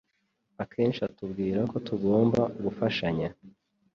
Akenshi 0.63 0.99
atubwira 1.09 1.59
ko 1.71 1.77
tugomba 1.87 2.41
gufashanya. 2.63 3.29